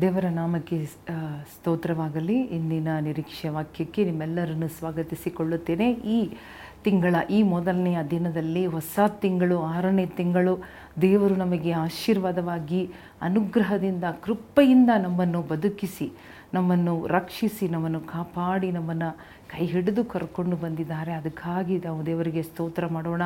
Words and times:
ದೇವರ 0.00 0.24
ನಾಮಕ್ಕೆ 0.24 0.84
ಸ್ತೋತ್ರವಾಗಲಿ. 1.54 2.40
ಇಂದಿನ 2.40 2.88
ನಿರೀಕ್ಷೆ 3.00 3.48
ವಾಕ್ಯಕ್ಕೆ 3.48 4.04
ನಿಮ್ಮೆಲ್ಲರನ್ನು 4.04 4.68
ಸ್ವಾಗತಿಸಿಕೊಳ್ಳುತ್ತೇನೆ. 4.68 5.92
ಈ 5.92 6.36
ತಿಂಗಳ, 6.84 7.14
ಈ 7.30 7.42
ಮೊದಲನೆಯ 7.42 7.98
ದಿನದಲ್ಲಿ 8.10 8.66
ಹೊಸ 8.66 8.98
ತಿಂಗಳು, 9.08 9.58
ಆರನೇ 9.58 10.06
ತಿಂಗಳು 10.06 10.62
ದೇವರು 11.02 11.34
ನಮಗೆ 11.34 11.72
ಆಶೀರ್ವಾದವಾಗಿ 11.72 12.90
ಅನುಗ್ರಹದಿಂದ, 13.22 14.04
ಕೃಪೆಯಿಂದ 14.22 14.90
ನಮ್ಮನ್ನು 15.02 15.42
ಬದುಕಿಸಿ, 15.42 16.12
ನಮ್ಮನ್ನು 16.54 17.06
ರಕ್ಷಿಸಿ, 17.06 17.68
ನಮ್ಮನ್ನು 17.68 18.00
ಕಾಪಾಡಿ, 18.00 18.72
ನಮ್ಮನ್ನು 18.72 19.16
ಕೈ 19.48 19.66
ಹಿಡಿದು 19.66 20.04
ಕರ್ಕೊಂಡು 20.04 20.56
ಬಂದಿದ್ದಾರೆ. 20.56 21.12
ಅದಕ್ಕಾಗಿ 21.12 21.78
ನಾವು 21.78 22.06
ದೇವರಿಗೆ 22.06 22.42
ಸ್ತೋತ್ರ 22.42 22.86
ಮಾಡೋಣ. 22.86 23.22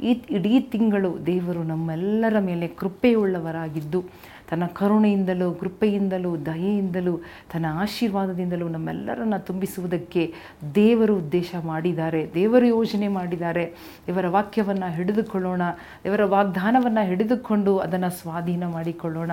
ಈ 0.00 0.22
ಇಡೀ 0.30 0.60
ತಿಂಗಳು 0.60 1.26
ದೇವರು 1.26 1.62
ನಮ್ಮೆಲ್ಲರ 1.62 2.38
ಮೇಲೆ 2.38 2.68
ಕೃಪೆಯುಳ್ಳವರಾಗಿದ್ದು, 2.68 4.04
ತನ್ನ 4.50 4.66
ಕರುಣೆಯಿಂದಲೂ, 4.66 5.52
ಕೃಪೆಯಿಂದಲೂ, 5.52 6.36
ದಯೆಯಿಂದಲೂ, 6.36 7.20
ತನ್ನ 7.52 7.66
ಆಶೀರ್ವಾದದಿಂದಲೂ 7.68 8.68
ನಮ್ಮೆಲ್ಲರನ್ನ 8.68 9.36
ತುಂಬಿಸುವುದಕ್ಕೆ 9.36 10.34
ದೇವರು 10.74 11.16
ಉದ್ದೇಶ 11.16 11.54
ಮಾಡಿದ್ದಾರೆ. 11.66 12.30
ದೇವರು 12.34 12.66
ಯೋಜನೆ 12.66 13.08
ಮಾಡಿದ್ದಾರೆ. 13.08 13.74
ಇವರ 14.08 14.28
ವಾಕ್ಯವನ್ನು 14.28 14.92
ಹಿಡಿದುಕೊಳ್ಳೋಣ. 14.92 15.62
ಇವರ 16.04 16.24
ವಾಗ್ದಾನವನ್ನು 16.24 17.06
ಹಿಡಿದುಕೊಂಡು 17.06 17.78
ಅದನ್ನು 17.78 18.10
ಸ್ವಾಧೀನ 18.10 18.66
ಮಾಡಿಕೊಳ್ಳೋಣ. 18.66 19.31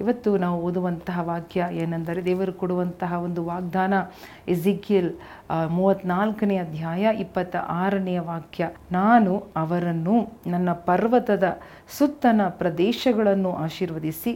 ಇವತ್ತು 0.00 0.36
ನಾವು 0.36 0.62
ಓದುವಂತಹ 0.62 1.20
ವಾಕ್ಯ 1.22 1.68
ಏನೆಂದರೆ 1.72 2.24
ದೇವರು 2.24 2.52
ಕೊಡುವಂತಹ 2.52 3.12
ಒಂದು 3.22 3.44
ವಾಗ್ದಾನ 3.44 3.94
ಎಜಿಕಿಯಲ್ 4.48 5.10
ಮೂವತ್ನಾಲ್ಕನೇ 5.68 6.56
ಅಧ್ಯಾಯ 6.56 7.02
ಇಪ್ಪತ್ತ 7.18 7.56
ಆರನೆಯ 7.56 8.20
ವಾಕ್ಯ. 8.20 8.70
ನಾನು 8.92 9.34
ಅವರನ್ನು 9.56 10.16
ನನ್ನ 10.46 10.72
ಪರ್ವತದ 10.72 11.58
ಸುತ್ತನ 11.98 12.40
ಪ್ರದೇಶಗಳನ್ನು 12.48 13.52
ಆಶೀರ್ವದಿಸಿ 13.56 14.32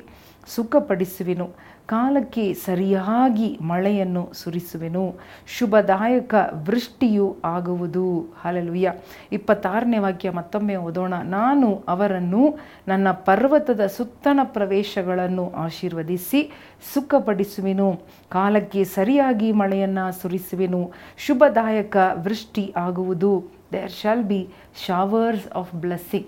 ಸುಖಪಡಿಸುವೆನು. 0.46 1.50
ಕಾಲಕ್ಕೆ 1.86 2.54
ಸರಿಯಾಗಿ 2.54 3.58
ಮಳೆಯನ್ನು 3.60 4.30
ಸುರಿಸುವೆನು. 4.32 5.14
ಶುಭದಾಯಕ 5.46 6.34
ವೃಷ್ಟಿಯು 6.52 7.36
ಆಗುವುದು. 7.44 8.34
ಹಾಲಲುಯ್ಯ 8.40 8.92
ಇಪ್ಪತ್ತಾರನೇ 9.32 9.98
ವಾಕ್ಯ 9.98 10.30
ಮತ್ತೊಮ್ಮೆ 10.30 10.76
ಓದೋಣ. 10.76 11.14
ನಾನು 11.14 11.84
ಅವರನ್ನು 11.88 12.58
ನನ್ನ 12.88 13.10
ಪರ್ವತದ 13.10 13.86
ಸುತ್ತನ 13.86 14.40
ಪ್ರವೇಶಗಳನ್ನು 14.44 15.52
ಆಶೀರ್ವದಿಸಿ 15.56 16.52
ಸುಖಪಡಿಸುವೆನು. 16.94 18.00
ಕಾಲಕ್ಕೆ 18.28 18.84
ಸರಿಯಾಗಿ 18.84 19.52
ಮಳೆಯನ್ನು 19.52 20.22
ಸುರಿಸುವೆನು. 20.22 20.92
ಶುಭದಾಯಕ 21.16 21.96
ವೃಷ್ಟಿ 22.14 22.74
ಆಗುವುದು. 22.76 23.44
There 23.72 23.90
shall 23.90 24.24
be 24.24 24.48
showers 24.86 25.52
of 25.52 25.74
blessing 25.74 26.26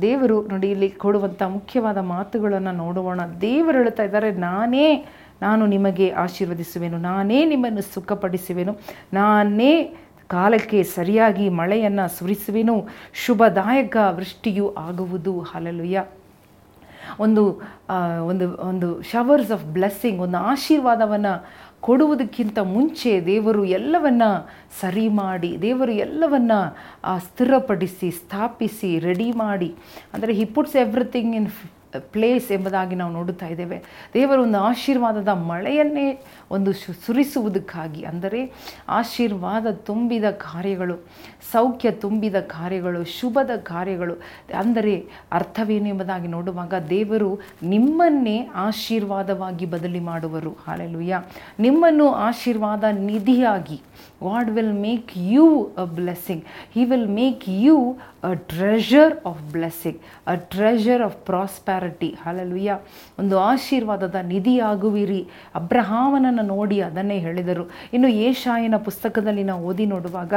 ದೇವರು 0.00 0.48
ನೋಡಿ 0.48 0.70
ಇಲ್ಲಿ 0.70 0.90
ಕೊಡುವಂಥ 0.90 1.42
ಮುಖ್ಯವಾದ 1.42 1.98
ಮಾತುಗಳನ್ನು 1.98 2.72
ನೋಡೋಣ. 2.72 3.20
ದೇವರು 3.40 3.78
ಹೇಳ್ತಾ 3.78 4.02
ಇದ್ದಾರೆ, 4.02 4.30
ನಾನೇ 4.30 5.04
ನಾನು 5.42 5.66
ನಿಮಗೆ 5.66 6.10
ಆಶೀರ್ವದಿಸುವೆನು, 6.10 6.98
ನಾನೇ 6.98 7.44
ನಿಮ್ಮನ್ನು 7.44 7.82
ಸುಖಪಡಿಸುವೆನು, 7.94 8.78
ನಾನೇ 9.12 9.94
ಕಾಲಕ್ಕೆ 10.28 10.82
ಸರಿಯಾಗಿ 10.82 11.48
ಮಳೆಯನ್ನು 11.48 12.18
ಸುರಿಸುವೆನು, 12.18 12.88
ಶುಭದಾಯಕ 13.12 13.96
ವೃಷ್ಟಿಯು 14.10 14.74
ಆಗುವುದು. 14.78 15.40
ಹಲಲುಯ್ಯ 15.40 16.04
ಒಂದು 17.20 17.42
ಒಂದು 18.26 18.46
ಒಂದು 18.70 19.02
ಶವರ್ಸ್ 19.02 19.50
ಆಫ್ 19.50 19.64
ಬ್ಲೆಸ್ಸಿಂಗ್ 19.64 20.20
ಒಂದು 20.20 20.38
ಆಶೀರ್ವಾದವನ್ನು 20.38 21.34
ಕೊಡುವುದಕ್ಕಿಂತ 21.80 22.58
ಮುಂಚೆ 22.58 23.26
ದೇವರು 23.26 23.64
ಎಲ್ಲವನ್ನ 23.64 24.22
ಸರಿ 24.80 25.08
ಮಾಡಿ, 25.08 25.50
ದೇವರು 25.62 25.92
ಎಲ್ಲವನ್ನ 25.92 26.52
ಸ್ಥಿರಪಡಿಸಿ, 27.18 28.10
ಸ್ಥಾಪಿಸಿ 28.10 28.98
ರೆಡಿ 28.98 29.32
ಮಾಡಿ. 29.32 29.74
ಅಂದರೆ 30.14 30.32
he 30.32 30.44
puts 30.44 30.76
everything 30.76 31.36
in 31.36 31.48
place 31.98 32.52
ಎಂಬುದಾಗಿ 32.52 32.94
ನಾವು 32.94 33.12
ನೋಡುತ್ತಾ 33.12 33.46
ಇದ್ದೇವೆ. 33.46 33.82
ದೇವರು 34.14 34.42
ಒಂದು 34.42 34.58
ಆಶೀರ್ವಾದದ 34.58 35.28
ಮಳೆಯನ್ನೇ 35.28 36.20
ಒಂದು 36.50 36.72
ಸುರಿಸುವುದಕ್ಕಾಗಿ, 36.72 38.04
ಅಂದರೆ 38.04 38.52
ಆಶೀರ್ವಾದ 38.88 39.66
ತುಂಬಿದ 39.70 40.24
ಕಾರ್ಯಗಳು, 40.30 41.06
ಸೌಖ್ಯ 41.52 41.90
ತುಂಬಿದ 41.90 42.40
ಕಾರ್ಯಗಳು, 42.40 43.04
ಶುಭದ 43.04 43.50
ಕಾರ್ಯಗಳು, 43.56 44.14
ಅಂದರೆ 44.58 45.06
ಅರ್ಥವೇನು 45.32 45.88
ಎಂಬುದಾಗಿ 45.88 46.28
ನೋಡುವಾಗ 46.28 46.74
ದೇವರು 46.90 47.40
ನಿಮ್ಮನ್ನೇ 47.62 48.48
ಆಶೀರ್ವಾದವಾಗಿ 48.54 49.66
ಬದಲಿ 49.66 50.00
ಮಾಡುವರು. 50.00 50.56
ಹಾಲೆಲುಯ್ಯ. 50.66 51.22
ನಿಮ್ಮನ್ನು 51.60 52.12
ಆಶೀರ್ವಾದ 52.12 52.84
ನಿಧಿಯಾಗಿ 52.92 53.82
God 54.22 54.50
will 54.50 54.72
make 54.72 55.12
you 55.16 55.72
a 55.78 55.84
blessing 55.84 56.44
he 56.74 56.84
will 56.84 57.08
make 57.08 57.48
you 57.48 57.98
a 58.24 58.32
treasure 58.32 59.26
of 59.26 59.52
blessing 59.52 59.98
a 60.26 60.34
treasure 60.34 61.02
of 61.02 61.16
prosperity 61.76 62.08
hallelujah 62.24 62.72
ಒಂದು 63.20 63.34
ಆಶೀರ್ವಾದದ 63.50 64.16
ನಿಧಿಯಾಗುವಿರಿ. 64.32 65.20
ಅಬ್ರಹಾಮನನ್ನು 65.60 66.44
ನೋಡಿ 66.54 66.76
ಅದನ್ನೇ 66.88 67.18
ಹೇಳಿದರು. 67.26 67.64
ಇನ್ನು 67.94 68.08
ಏಷಾಯನ 68.26 68.76
ಪುಸ್ತಕದಲ್ಲಿ 68.88 69.44
ನಾವು 69.50 69.62
ಓದಿ 69.70 69.86
ನೋಡುವಾಗ 69.94 70.34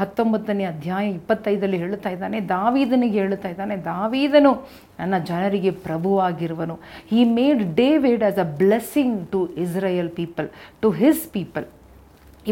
ಹತ್ತೊಂಬತ್ತನೇ 0.00 0.64
ಅಧ್ಯಾಯ 0.64 1.04
ಇಪ್ಪತ್ತೈದರಲ್ಲಿ 1.10 1.80
ಹೇಳುತ್ತಾ 1.84 2.10
ಇದ್ದಾನೆ, 2.16 2.40
ದಾವೀದನಿಗೆ 2.54 3.18
ಹೇಳುತ್ತಾ 3.22 3.50
ಇದ್ದಾನೆ, 3.54 3.76
ದಾವೀದನು 3.90 4.52
ನನ್ನ 5.00 5.14
ಜನರಿಗೆ 5.30 5.72
ಪ್ರಭುವಾಗಿರುವನು. 5.86 6.76
He 7.12 7.22
made 7.38 7.62
David 7.82 8.24
as 8.30 8.40
a 8.46 8.48
blessing 8.62 9.16
to 9.32 9.40
Israel 9.66 10.10
people 10.20 10.50
to 10.82 10.90
his 11.02 11.24
people 11.36 11.66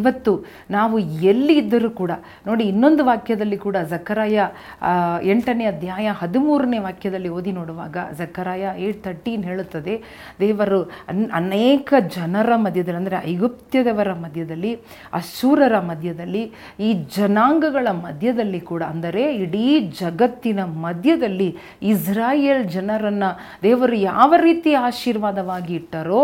ಇವತ್ತು 0.00 0.32
ನಾವು 0.76 0.96
ಎಲ್ಲಿ 1.30 1.54
ಇದ್ದರೂ 1.62 1.90
ಕೂಡ, 2.00 2.12
ನೋಡಿ 2.48 2.64
ಇನ್ನೊಂದು 2.72 3.02
ವಾಕ್ಯದಲ್ಲಿ 3.10 3.58
ಕೂಡ 3.66 3.76
ಜಕರಾಯ 3.92 4.46
ಎಂಟನೇ 5.32 5.66
ಅಧ್ಯಾಯ 5.72 6.08
ಹದಿಮೂರನೇ 6.20 6.78
ವಾಕ್ಯದಲ್ಲಿ 6.86 7.30
ಓದಿ 7.38 7.52
ನೋಡುವಾಗ 7.58 7.96
ಜಕರಾಯ 8.20 8.64
ಏಟ್ 8.86 9.00
ತರ್ಟೀನ್ 9.06 9.44
ಹೇಳುತ್ತದೆ, 9.50 9.94
ದೇವರು 10.44 10.80
ಅನ್, 11.12 11.22
ಅನೇಕ 11.40 11.92
ಜನರ 12.16 12.50
ಮಧ್ಯದಲ್ಲಿ, 12.66 12.98
ಅಂದರೆ 13.02 13.18
ಐಗುಪ್ತ್ಯದವರ 13.32 14.10
ಮಧ್ಯದಲ್ಲಿ 14.24 14.72
ಅಶೂರರ 15.20 15.74
ಮಧ್ಯದಲ್ಲಿ, 15.90 16.44
ಈ 16.86 16.90
ಜನಾಂಗಗಳ 17.16 17.88
ಮಧ್ಯದಲ್ಲಿ 18.06 18.62
ಕೂಡ, 18.70 18.82
ಅಂದರೆ 18.94 19.24
ಇಡೀ 19.44 19.66
ಜಗತ್ತಿನ 20.02 20.60
ಮಧ್ಯದಲ್ಲಿ 20.86 21.48
ಇಸ್ರಾಯೇಲ್ 21.92 22.64
ಜನರನ್ನು 22.76 23.30
ದೇವರು 23.62 23.96
ಯಾವ 24.10 24.32
ರೀತಿ 24.46 24.70
ಆಶೀರ್ವಾದವಾಗಿ 24.88 25.72
ಇಟ್ಟರೋ 25.80 26.20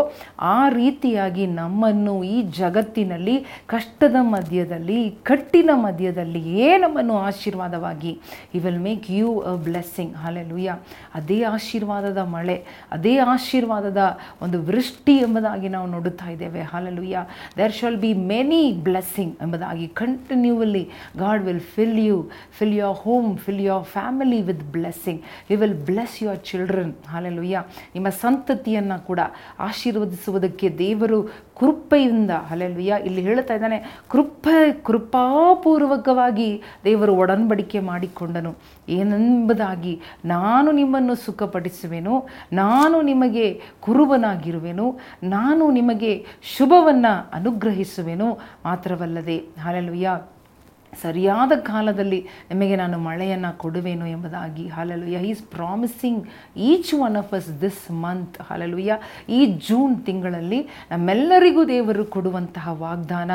ಆ 0.55 0.59
ರೀತಿಯಾಗಿ 0.79 1.45
ನಮ್ಮನ್ನು 1.61 2.15
ಈ 2.35 2.39
ಜಗತ್ತಿನಲ್ಲಿ 2.59 3.37
ಕಷ್ಟದ 3.67 4.17
ಮಧ್ಯದಲ್ಲಿ, 4.21 5.11
ಕಟ್ಟಿನ 5.23 5.71
ಮಧ್ಯದಲ್ಲಿಯೇ 5.75 6.79
ನಮ್ಮನ್ನು 6.79 7.17
ಆಶೀರ್ವಾದವಾಗಿ. 7.19 8.13
He 8.55 8.59
will 8.59 8.79
make 8.79 9.11
you 9.11 9.39
a 9.39 9.55
blessing 9.57 10.15
hallelujah 10.15 10.77
ಅದೇ 11.15 11.43
ಆಶೀರ್ವಾದದ 11.43 12.19
ಮಳೆ, 12.19 12.57
ಅದೇ 12.93 13.19
ಆಶೀರ್ವಾದದ 13.35 14.03
ಒಂದು 14.43 14.63
ವೃಷ್ಟಿ 14.63 15.17
ಎಂಬುದಾಗಿ 15.17 15.69
ನಾವು 15.69 15.87
ನೋಡುತ್ತಾ 15.87 16.31
ಇದ್ದೇವೆ. 16.31 16.63
Hallelujah 16.63 17.25
there 17.57 17.73
shall 17.73 17.97
be 17.97 18.13
many 18.33 18.73
blessing 18.73 19.35
ಎಂಬುದಾಗಿ 19.43 19.89
continually 20.03 20.85
God 21.19 21.43
will 21.49 21.61
fill 21.61 21.99
you 21.99 22.19
fill 22.59 22.75
your 22.75 22.97
home 22.97 23.39
fill 23.39 23.61
your 23.61 23.85
family 23.85 24.43
with 24.43 24.65
blessing 24.77 25.21
you 25.51 25.59
will 25.59 25.75
bless 25.75 26.23
your 26.23 26.41
children 26.51 26.95
hallelujah 27.09 27.63
ನಿಮ್ಮ 27.95 28.09
ಸಂತತಿಯನ್ನು 28.09 29.07
ಕೂಡ 29.07 29.21
ಆಶೀರ್ವದಿಸುವುದಕ್ಕೆ 29.59 30.69
ದೇವರು 30.79 31.19
ಕೃಪೆಯಿಂದ 31.61 32.31
ಅಲ್ಲೆಲ್ವಿಯ 32.51 32.95
ಇಲ್ಲಿ 33.05 33.23
ಹೇಳ್ತಾ 33.23 33.55
ಇದ್ದಾನೆ, 33.55 33.79
ಕೃಪ, 34.11 34.49
ಕೃಪಾಪೂರ್ವಕವಾಗಿ 34.85 36.63
ದೇವರು 36.85 37.15
ಒಡನ್ಬಡಿಕೆ 37.15 37.81
ಮಾಡಿಕೊಂಡನು. 37.81 38.53
ಏನೆಂಬುದಾಗಿ 38.89 40.01
ನಾನು 40.25 40.73
ನಿಮ್ಮನ್ನು 40.73 41.15
ಸುಖಪಡಿಸುವೆನು, 41.15 42.27
ನಾನು 42.53 43.03
ನಿಮಗೆ 43.03 43.63
ಕುರುಬನಾಗಿರುವೆನು, 43.81 44.99
ನಾನು 45.23 45.71
ನಿಮಗೆ 45.71 46.13
ಶುಭವನ್ನು 46.57 47.31
ಅನುಗ್ರಹಿಸುವೆನು 47.33 48.31
ಮಾತ್ರವಲ್ಲದೆ 48.65 49.39
ಹಾಲೆಲುಯ್ಯ 49.39 50.11
ಸರಿಯಾದ 51.03 51.53
ಕಾಲದಲ್ಲಿ 51.61 52.27
ನಿಮಗೆ 52.51 52.77
ನಾನು 52.77 52.99
ಮಳೆಯನ್ನು 52.99 53.59
ಕೊಡುವೆನು 53.59 54.07
ಎಂಬುದಾಗಿ 54.07 54.69
hallelujah 54.69 55.19
is 55.19 55.43
promising 55.43 56.29
each 56.57 56.95
one 56.95 57.17
of 57.17 57.35
us 57.35 57.61
this 57.61 57.91
month 57.91 58.43
hallelujah 58.43 58.99
ಈ 59.29 59.47
ಜೂನ್ 59.47 60.05
ತಿಂಗಳಲ್ಲಿ 60.05 60.69
ನಮ್ಮೆಲ್ಲರಿಗೂ 60.91 61.65
ದೇವರು 61.65 62.05
ಕೊಡುವಂತಹ 62.05 62.69
ವಾಗ್ದಾನ, 62.73 63.31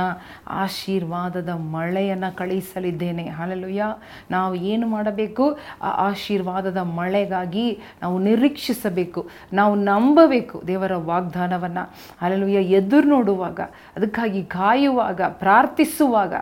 ಆಶೀರ್ವಾದದ 0.47 1.50
ಮಳೆಯನ್ನು 1.50 2.35
ಕಳುಹಿಸಲಿದ್ದೇನೆ 2.35 3.29
ಹಾಲೆಲುಯ್ಯ 3.29 3.83
ನಾವು 4.31 4.55
ಏನು 4.55 4.88
ಮಾಡಬೇಕು? 4.88 5.59
ಆ 5.81 5.89
ಆಶೀರ್ವಾದದ 5.89 6.77
ಮಳೆಗಾಗಿ 6.77 7.79
ನಾವು 8.01 8.19
ನಿರೀಕ್ಷಿಸಬೇಕು, 8.19 9.29
ನಾವು 9.53 9.75
ನಂಬಬೇಕು 9.75 10.67
ದೇವರ 10.67 10.95
ವಾಗ್ದಾನವನ್ನು 10.95 11.94
ಹಾಲೆಲುಯ್ಯ 12.21 12.61
ಎದುರು 12.61 13.07
ನೋಡುವಾಗ, 13.07 13.59
ಅದಕ್ಕಾಗಿ 13.95 14.44
ಕಾಯುವಾಗ 14.44 15.21
ಪ್ರಾರ್ಥಿಸುವಾಗ. 15.27 16.33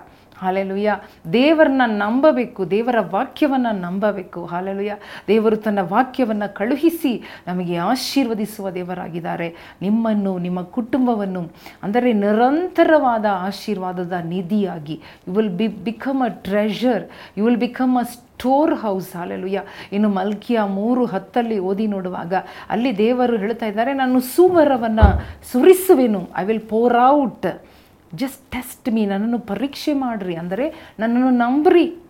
ಹಾಲೆಲುಯ್ಯ. 0.42 0.96
ದೇವರನ್ನ 1.34 1.82
ನಂಬಬೇಕು, 1.86 2.72
ದೇವರ 2.72 2.96
ವಾಕ್ಯವನ್ನು 3.12 3.72
ನಂಬಬೇಕು. 3.80 4.46
ಹಾಲೆಲುಯ್ಯ. 4.46 4.96
ದೇವರು 5.28 5.56
ತನ್ನ 5.56 5.80
ವಾಕ್ಯವನ್ನು 5.82 6.54
ಕಳುಹಿಸಿ 6.56 7.14
ನಮಗೆ 7.48 7.76
ಆಶೀರ್ವದಿಸುವ 7.78 8.70
ದೇವರಾಗಿದ್ದಾರೆ. 8.70 9.50
ನಿಮ್ಮನ್ನು, 9.82 10.38
ನಿಮ್ಮ 10.38 10.62
ಕುಟುಂಬವನ್ನು, 10.62 11.44
ಅಂದರೆ 11.84 12.14
ನಿರಂತರವಾದ 12.14 13.26
ಆಶೀರ್ವಾದದ 13.32 14.12
ನಿಧಿಯಾಗಿ. 14.12 15.02
You 15.28 15.34
will 15.34 15.50
be 15.50 15.68
become 15.68 16.22
a 16.22 16.28
treasure 16.28 17.06
you 17.38 17.46
will 17.46 17.58
become 17.58 17.98
a 17.98 18.04
storehouse 18.76 19.16
hallelujah. 19.16 19.62
ಇನ್ನು 19.92 20.10
ಮಲ್ಕಿಯ 20.10 20.60
ಮೂರು 20.64 21.06
ಹತ್ತಲ್ಲಿ 21.06 21.60
ಓದಿ 21.60 21.88
ನೋಡುವಾಗ 21.88 22.34
ಅಲ್ಲಿ 22.70 22.98
ದೇವರು 22.98 23.38
ಹೇಳ್ತಾ 23.38 23.66
ಇದ್ದಾರೆ, 23.66 23.94
ನಾನು 23.94 24.20
ಸುವರವನ್ನು 24.20 25.08
ಸುರಿಸುವೆನು. 25.52 26.22
I 26.36 26.46
will 26.46 26.66
pour 26.70 26.96
out 27.08 27.48
just 28.16 28.52
test 28.52 28.90
me 28.90 29.06
ನನ್ನನ್ನು 29.06 29.40
ಪರೀಕ್ಷೆ 29.40 29.94
ಮಾಡಿರಿ. 29.94 30.36
ಅಂದರೆ 30.36 30.96
ನನ್ನನ್ನು 31.00 31.30
ನಂಬ್ರಿ. 31.30 32.00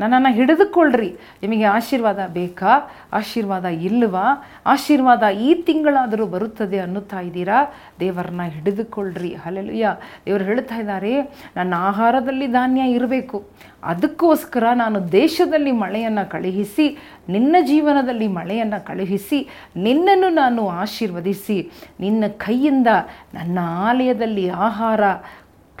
ನನ್ನನ್ನು 0.00 0.30
ಹಿಡಿದುಕೊಳ್ಳ್ರಿ 0.34 1.08
ನಿಮಗೆ 1.42 1.66
ಆಶೀರ್ವಾದ 1.76 2.20
ಬೇಕಾ? 2.32 2.72
ಆಶೀರ್ವಾದ 3.12 3.64
ಇಲ್ಲವಾ? 3.88 4.26
ಆಶೀರ್ವಾದ 4.66 5.22
ಈ 5.46 5.50
ತಿಂಗಳಾದರೂ 5.62 6.26
ಬರುತ್ತದೆ 6.26 6.78
ಅನ್ನುತ್ತಾ 6.78 7.20
ಇದ್ದೀರಾ? 7.20 7.58
ದೇವರನ್ನ 8.00 8.42
ಹಿಡಿದುಕೊಳ್ಳ್ರಿ 8.42 9.32
ಅಲ್ಲೆಲ್ಲುಯ್ಯ 9.44 9.88
ದೇವರು 10.26 10.44
ಹೇಳ್ತಾ 10.44 10.76
ಇದ್ದಾರೆ, 10.76 11.12
ನನ್ನ 11.56 11.74
ಆಹಾರದಲ್ಲಿ 11.90 12.46
ಧಾನ್ಯ 12.46 12.82
ಇರಬೇಕು. 12.90 13.38
ಅದಕ್ಕೋಸ್ಕರ 13.84 14.64
ನಾನು 14.74 15.12
ದೇಶದಲ್ಲಿ 15.12 15.72
ಮಳೆಯನ್ನು 15.72 16.24
ಕಳುಹಿಸಿ, 16.30 16.86
ನಿನ್ನ 17.28 17.56
ಜೀವನದಲ್ಲಿ 17.60 18.28
ಮಳೆಯನ್ನು 18.38 18.84
ಕಳುಹಿಸಿ, 18.86 19.40
ನಿನ್ನನ್ನು 19.76 20.28
ನಾನು 20.34 20.62
ಆಶೀರ್ವದಿಸಿ, 20.82 21.58
ನಿನ್ನ 22.00 22.24
ಕೈಯಿಂದ 22.46 22.90
ನನ್ನ 23.34 23.58
ಆಲಯದಲ್ಲಿ 23.88 24.48
ಆಹಾರ 24.48 25.02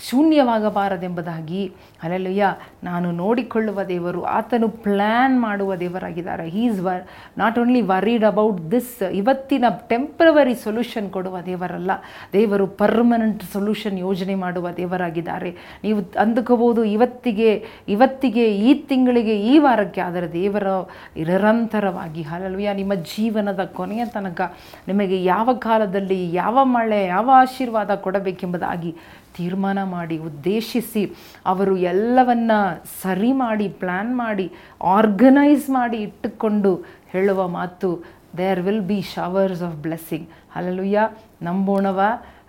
ಶೂನ್ಯವಾಗಬಾರದೆಂಬುದಾಗಿ 0.08 1.62
ಅಲ್ಲೆಲ್ಲಯ್ಯ 2.02 2.44
ನಾನು 2.84 3.08
ನೋಡಿಕೊಳ್ಳುವ 3.12 3.82
ದೇವರು, 3.92 4.20
ಆತನು 4.36 4.68
ಪ್ಲ್ಯಾನ್ 4.84 5.34
ಮಾಡುವ 5.40 5.70
ದೇವರಾಗಿದ್ದಾರೆ. 5.82 6.44
He 6.54 6.62
is 6.68 6.80
were 6.80 7.02
not 7.38 7.58
only 7.62 7.80
worried 7.90 8.24
about 8.24 8.60
this 8.74 8.94
ಇವತ್ತಿನ 9.20 9.64
ಟೆಂಪ್ರವರಿ 9.92 10.54
ಸೊಲ್ಯೂಷನ್ 10.64 11.08
ಕೊಡುವ 11.10 11.36
ದೇವರಲ್ಲ, 11.50 11.90
ದೇವರು 12.32 12.66
ಪರ್ಮನೆಂಟ್ 12.82 13.44
ಸೊಲ್ಯೂಷನ್ 13.52 13.98
ಯೋಜನೆ 13.98 14.34
ಮಾಡುವ 14.34 14.66
ದೇವರಾಗಿದ್ದಾರೆ. 14.80 15.52
ನೀವು 15.84 16.00
ಅಂದುಕೋಬೋದು 16.24 16.84
ಇವತ್ತಿಗೆ 16.96 17.50
ಇವತ್ತಿಗೆ, 17.88 18.46
ಈ 18.66 18.74
ತಿಂಗಳಿಗೆ, 18.74 19.36
ಈ 19.52 19.58
ವಾರಕ್ಕೆ, 19.58 20.00
ಆದರೆ 20.00 20.32
ದೇವರ 20.32 20.68
ನಿರಂತರವಾಗಿ 21.16 22.22
ಅಲ್ಲಲ್ವಯ್ಯ 22.34 22.74
ನಿಮ್ಮ 22.74 22.94
ಜೀವನದ 22.94 23.64
ಕೊನೆಯ 23.78 24.04
ತನಕ 24.16 24.40
ನಿಮಗೆ 24.88 25.24
ಯಾವ 25.24 25.48
ಕಾಲದಲ್ಲಿ, 25.68 26.20
ಯಾವ 26.42 26.58
ಮಳೆ, 26.76 27.00
ಯಾವ 27.06 27.30
ಆಶೀರ್ವಾದ 27.44 27.94
ಕೊಡಬೇಕೆಂಬುದಾಗಿ 27.94 28.92
ತೀರ್ಮಾನ 29.36 29.78
ಮಾಡಿ 29.84 30.18
ಉದ್ದೇಶಿಸಿ 30.18 31.02
ಅವರು 31.46 31.76
ಎಲ್ಲವನ್ನು 31.76 32.58
ಸರಿ 33.02 33.32
ಮಾಡಿ 33.32 33.68
ಪ್ಲ್ಯಾನ್ 33.68 34.16
ಮಾಡಿ 34.16 34.52
ಆರ್ಗನೈಸ್ 34.82 35.70
ಮಾಡಿ 35.70 35.96
ಇಟ್ಟುಕೊಂಡು 35.96 36.74
ಹೇಳುವ 37.12 37.48
ಮಾತು 37.48 37.90
there 38.36 38.60
will 38.60 38.80
be 38.80 39.02
showers 39.02 39.62
of 39.62 39.76
blessing 39.76 40.28
hallelujah 40.56 41.00
ನಂಬೋಣವ 41.42 42.00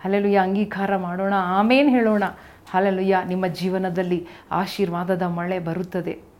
hallelujah 0.03 0.37
ಅಂಗೀಕಾರ 0.37 0.97
ಮಾಡೋಣ, 0.97 1.33
ಆಮೇನು 1.57 1.89
ಹೇಳೋಣ. 1.89 2.23
ಹಲಲುಯ್ಯ 2.71 3.17
ನಿಮ್ಮ 3.27 3.47
ಜೀವನದಲ್ಲಿ 3.47 4.27
ಆಶೀರ್ವಾದದ 4.51 5.21
ಮಳೆ 5.21 5.59
ಬರುತ್ತದೆ. 5.59 6.30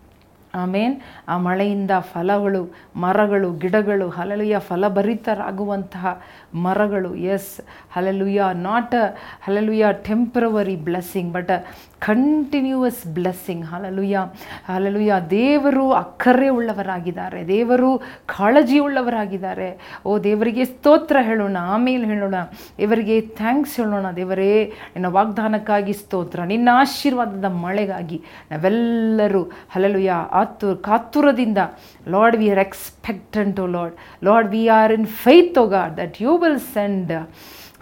ಆಮೇನ್. 0.56 1.02
ಆ 1.28 1.38
ಮಳೆಯಿಂದ 1.38 1.92
ಫಲಗಳು, 2.00 2.76
ಮರಗಳು, 2.96 3.52
ಗಿಡಗಳು 3.52 4.10
ಹಲಲುಯ್ಯ 4.10 4.60
ಫಲಭರಿತರಾಗುವಂತಹ 4.60 6.22
ಮರಗಳು. 6.54 7.16
Yes 7.16 7.62
hallelujah 7.94 8.44
not 8.54 8.96
a 8.96 9.16
hallelujah 9.44 9.86
temporary 10.04 10.76
blessing 10.76 11.34
but 11.34 11.52
a 11.52 11.66
continuous 12.00 13.08
blessing 13.08 13.66
hallelujah 13.66 14.20
hallelujah 14.68 15.14
ದೇವರು 15.30 15.92
ಅಕ್ಕರೆ 15.94 16.50
ಉಳ್ಳವರಾಗಿದ್ದಾರೆ. 16.50 17.48
ದೇವರು 17.48 17.98
ಕಾಳಜಿ 18.26 18.80
ಉಳ್ಳವರಾಗಿದ್ದಾರೆ. 18.80 20.00
ಓ, 20.06 20.20
ದೇವರಿಗೆ 20.20 20.66
ಸ್ತೋತ್ರ 20.66 21.18
ಹೇಳೋಣ, 21.22 21.58
ಆಮೇಲೆ 21.60 22.06
ಹೇಳೋಣ. 22.06 22.36
ಇವರಿಗೆ 22.80 23.22
ಥ್ಯಾಂಕ್ಸ್ 23.22 23.76
ಹೇಳೋಣ. 23.76 24.12
ದೇವರೇ, 24.12 24.66
ನಿನ್ನ 24.66 25.06
ವಾಗ್ದಾನಕ್ಕಾಗಿ 25.06 25.94
ಸ್ತೋತ್ರ. 25.94 26.44
ನಿನ್ನ 26.44 26.70
ಆಶೀರ್ವಾದದ 26.74 27.46
ಮಳೆಗಾಗಿ 27.46 28.24
ನಾವೆಲ್ಲರೂ 28.52 29.44
ಹಲಲುಯ್ಯ 29.44 30.14
ಆತು 30.41 30.71
ಕಾತುರದಿಂದ 30.83 31.61
lord 32.07 32.37
we 32.37 32.49
are 32.51 32.63
expectant 32.67 33.59
o 33.61 33.67
lord 33.77 33.97
lord 34.29 34.51
we 34.51 34.63
are 34.79 34.93
in 34.93 35.09
faith 35.25 35.59
o 35.59 35.67
God 35.69 35.95
that 35.97 36.17
you 36.23 36.35
will 36.39 36.61
send 36.73 37.13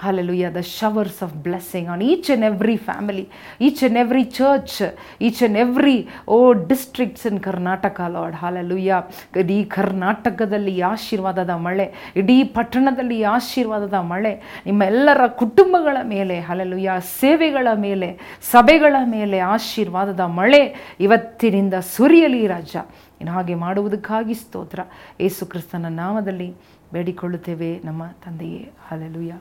Hallelujah, 0.01 0.50
the 0.50 0.63
showers 0.63 1.22
of 1.22 1.31
blessing 1.46 1.90
on 1.90 2.01
each 2.01 2.30
and 2.30 2.44
every 2.50 2.78
family, 2.78 3.25
each 3.60 3.81
and 3.84 3.98
every 3.98 4.24
church, 4.38 4.74
each 5.19 5.42
and 5.42 5.57
every, 5.57 5.96
oh, 6.25 6.54
districts 6.54 7.25
in 7.25 7.38
Karnataka, 7.46 8.06
Lord. 8.13 8.36
Hallelujah. 8.44 9.00
ಇಡೀ 9.42 9.57
ಕರ್ನಾಟಕದಲ್ಲಿ 9.63 10.81
ಆಶೀರ್ವಾದದ 10.92 11.50
ಮಳೆ 11.50 11.86
ಇಡೀ 12.16 12.38
ಪಟ್ಟಣದಲ್ಲಿ 12.44 13.18
ಆಶೀರ್ವಾದದ 13.36 13.94
ಮಳೆ 14.13 14.63
ನಿಮ್ಮ 14.66 14.84
ಎಲ್ಲರ 14.84 15.28
ಕುಟುಂಬಗಳ 15.42 15.98
ಮೇಲೆ 16.13 16.40
ಹಲಲುಯ್ಯ 16.40 16.96
ಸೇವೆಗಳ 17.19 17.68
ಮೇಲೆ 17.75 18.10
ಸಭೆಗಳ 18.51 18.96
ಮೇಲೆ 19.06 19.40
ಆಶೀರ್ವಾದದ 19.40 20.19
ಮಳೆ 20.40 20.63
ಇವತ್ತಿನಿಂದ 21.00 21.74
ಸುರಿಯಲಿ 21.96 22.48
ರಾಜ. 22.48 22.75
ಇನ್ನು 23.22 23.31
ಹಾಗೆ 23.34 23.56
ಮಾಡುವುದಕ್ಕಾಗಿ 23.66 24.34
ಸ್ತೋತ್ರ. 24.34 24.80
ಯೇಸು 25.19 25.46
ಕ್ರಿಸ್ತನ 25.46 25.86
ನಾಮದಲ್ಲಿ 26.01 26.50
ಬೇಡಿಕೊಳ್ಳುತ್ತೇವೆ 26.94 27.72
ನಮ್ಮ 27.86 28.04
ತಂದೆಯೇ. 28.25 28.63
ಹಲಲುಯ್ಯ 28.90 29.34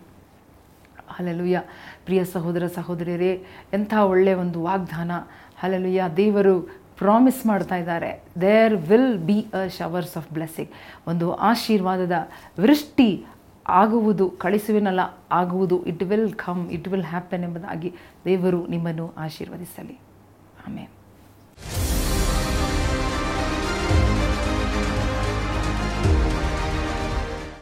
ಹಲಲುಯ್ಯ 1.16 1.62
ಪ್ರಿಯ 2.04 2.24
ಸಹೋದರ 2.24 2.66
ಸಹೋದರಿಯರೇ, 2.74 3.32
ಎಂಥ 3.72 3.94
ಒಳ್ಳೆಯ 3.94 4.34
ಒಂದು 4.34 4.62
ವಾಗ್ದಾನ. 4.62 5.12
ಹಲಲುಯ್ಯ 5.58 6.04
ದೇವರು 6.16 6.54
ಪ್ರಾಮಿಸ್ 6.98 7.46
ಮಾಡ್ತಾ 7.46 7.76
ಇದ್ದಾರೆ. 7.76 8.10
There 8.40 8.74
will 8.74 9.18
be 9.18 9.40
a 9.40 9.66
showers 9.78 10.16
of 10.16 10.30
blessing 10.32 10.70
ಒಂದು 11.06 11.34
ಆಶೀರ್ವಾದದ 11.34 12.12
ವೃಷ್ಟಿ 12.60 13.24
ಆಗುವುದು, 13.68 14.30
ಕಳಿಸುವಿನಲ್ಲ, 14.30 15.00
ಆಗುವುದು. 15.32 15.76
It 15.86 16.02
will 16.02 16.32
come 16.34 16.70
it 16.70 16.88
will 16.88 17.04
happen 17.04 17.42
ಎಂಬುದಾಗಿ 17.42 17.90
ದೇವರು 18.24 18.66
ನಿಮ್ಮನ್ನು 18.66 19.06
ಆಶೀರ್ವದಿಸಲಿ. 19.16 19.96
ಆಮೇಲೆ 20.66 20.90